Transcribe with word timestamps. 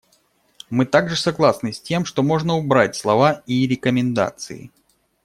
Мы 0.71 0.87
также 0.87 1.15
согласны 1.15 1.71
с 1.73 1.79
тем, 1.79 2.05
что 2.05 2.23
можно 2.23 2.55
убрать 2.55 2.95
слова 2.95 3.43
«и 3.45 3.67
рекомендации». 3.67 4.71